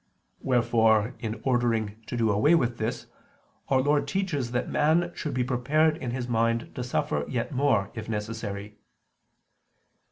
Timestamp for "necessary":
8.09-8.79